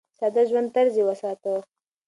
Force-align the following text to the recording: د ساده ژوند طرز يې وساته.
د 0.03 0.03
ساده 0.17 0.43
ژوند 0.49 0.67
طرز 0.75 0.93
يې 0.99 1.03
وساته. 1.07 1.53